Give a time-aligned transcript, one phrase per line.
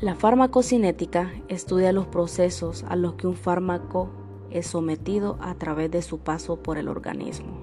[0.00, 4.08] La farmacocinética estudia los procesos a los que un fármaco
[4.50, 7.58] es sometido a través de su paso por el organismo.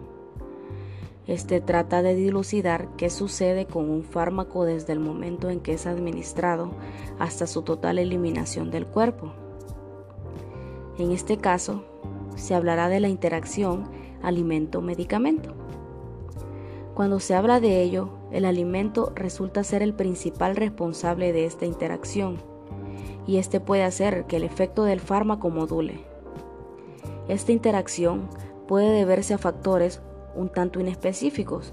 [1.25, 5.87] Este trata de dilucidar qué sucede con un fármaco desde el momento en que es
[5.87, 6.69] administrado
[7.17, 9.33] hasta su total eliminación del cuerpo.
[10.99, 11.85] En este caso,
[12.35, 13.89] se hablará de la interacción
[14.21, 15.55] alimento-medicamento.
[16.97, 22.37] Cuando se habla de ello, el alimento resulta ser el principal responsable de esta interacción
[23.27, 25.99] y este puede hacer que el efecto del fármaco module.
[27.27, 28.27] Esta interacción
[28.67, 30.01] puede deberse a factores
[30.35, 31.71] un tanto inespecíficos,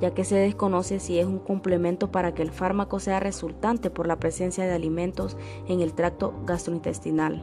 [0.00, 4.06] ya que se desconoce si es un complemento para que el fármaco sea resultante por
[4.06, 7.42] la presencia de alimentos en el tracto gastrointestinal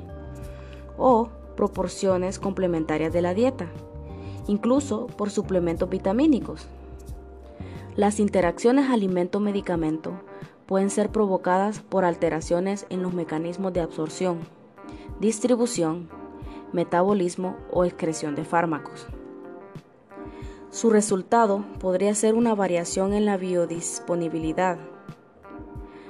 [0.98, 1.28] o
[1.58, 3.68] proporciones complementarias de la dieta,
[4.48, 6.70] incluso por suplementos vitamínicos.
[7.96, 10.14] Las interacciones alimento-medicamento
[10.66, 14.40] pueden ser provocadas por alteraciones en los mecanismos de absorción,
[15.20, 16.10] distribución,
[16.72, 19.06] metabolismo o excreción de fármacos.
[20.72, 24.80] Su resultado podría ser una variación en la biodisponibilidad.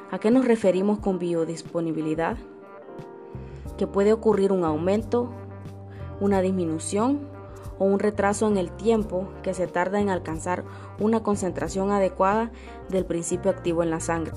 [0.09, 2.38] ¿A qué nos referimos con biodisponibilidad?
[3.78, 5.30] Que puede ocurrir un aumento,
[6.22, 7.33] una disminución
[7.80, 10.64] o un retraso en el tiempo que se tarda en alcanzar
[11.00, 12.52] una concentración adecuada
[12.90, 14.34] del principio activo en la sangre.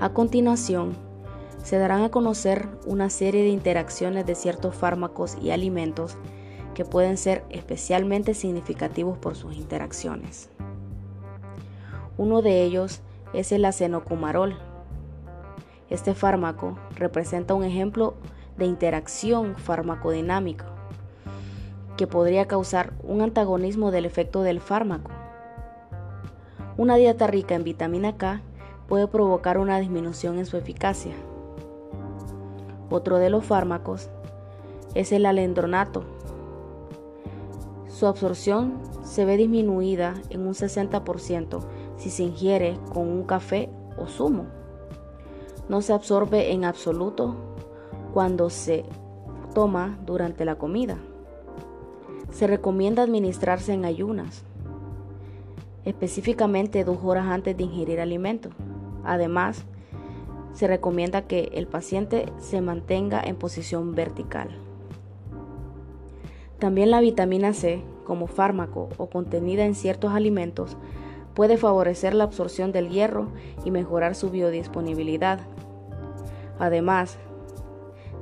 [0.00, 0.96] A continuación,
[1.62, 6.16] se darán a conocer una serie de interacciones de ciertos fármacos y alimentos
[6.74, 10.48] que pueden ser especialmente significativos por sus interacciones.
[12.18, 13.00] Uno de ellos
[13.32, 14.56] es el acenocumarol.
[15.88, 18.14] Este fármaco representa un ejemplo
[18.56, 20.81] de interacción farmacodinámica
[21.96, 25.10] que podría causar un antagonismo del efecto del fármaco.
[26.76, 28.40] Una dieta rica en vitamina K
[28.88, 31.14] puede provocar una disminución en su eficacia.
[32.90, 34.10] Otro de los fármacos
[34.94, 36.04] es el alendronato.
[37.88, 41.60] Su absorción se ve disminuida en un 60%
[41.96, 44.46] si se ingiere con un café o zumo.
[45.68, 47.36] No se absorbe en absoluto
[48.12, 48.84] cuando se
[49.54, 50.98] toma durante la comida.
[52.32, 54.42] Se recomienda administrarse en ayunas,
[55.84, 58.48] específicamente dos horas antes de ingerir alimento.
[59.04, 59.64] Además,
[60.54, 64.48] se recomienda que el paciente se mantenga en posición vertical.
[66.58, 70.78] También la vitamina C, como fármaco o contenida en ciertos alimentos,
[71.34, 73.28] puede favorecer la absorción del hierro
[73.64, 75.40] y mejorar su biodisponibilidad.
[76.58, 77.18] Además,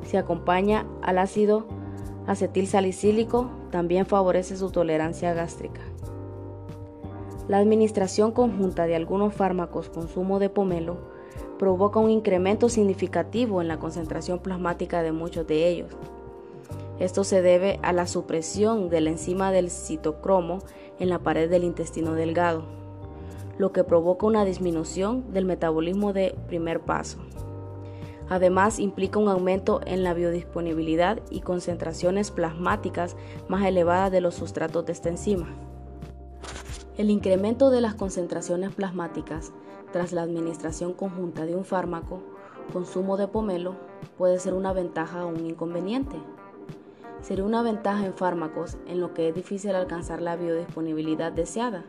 [0.02, 1.66] se acompaña al ácido
[2.26, 5.80] acetilsalicílico también favorece su tolerancia gástrica.
[7.48, 10.98] La administración conjunta de algunos fármacos con zumo de pomelo
[11.58, 15.96] provoca un incremento significativo en la concentración plasmática de muchos de ellos.
[16.98, 20.60] Esto se debe a la supresión de la enzima del citocromo
[20.98, 22.62] en la pared del intestino delgado,
[23.58, 27.18] lo que provoca una disminución del metabolismo de primer paso.
[28.30, 33.16] Además, implica un aumento en la biodisponibilidad y concentraciones plasmáticas
[33.48, 35.48] más elevadas de los sustratos de esta enzima.
[36.96, 39.52] El incremento de las concentraciones plasmáticas
[39.92, 42.22] tras la administración conjunta de un fármaco,
[42.72, 43.74] consumo de pomelo,
[44.16, 46.16] puede ser una ventaja o un inconveniente.
[47.22, 51.84] Sería una ventaja en fármacos en lo que es difícil alcanzar la biodisponibilidad deseada,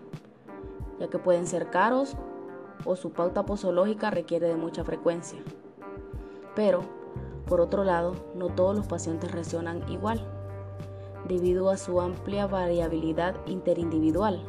[0.99, 2.17] ya que pueden ser caros
[2.83, 5.37] o su pauta posológica requiere de mucha frecuencia.
[6.55, 6.81] Pero,
[7.47, 10.25] por otro lado, no todos los pacientes reaccionan igual,
[11.27, 14.43] debido a su amplia variabilidad interindividual.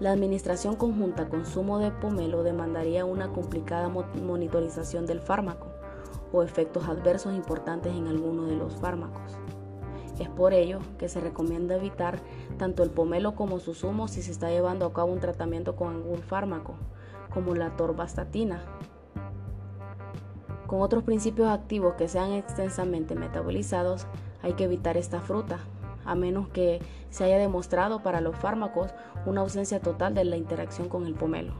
[0.00, 5.68] La administración conjunta con zumo de pomelo demandaría una complicada monitorización del fármaco
[6.32, 9.38] o efectos adversos importantes en alguno de los fármacos.
[10.18, 12.18] Es por ello que se recomienda evitar
[12.58, 15.94] tanto el pomelo como su zumo si se está llevando a cabo un tratamiento con
[15.94, 16.74] algún fármaco,
[17.32, 18.62] como la torvastatina,
[20.72, 24.06] con otros principios activos que sean extensamente metabolizados,
[24.40, 25.58] hay que evitar esta fruta,
[26.06, 26.80] a menos que
[27.10, 28.88] se haya demostrado para los fármacos
[29.26, 31.52] una ausencia total de la interacción con el pomelo.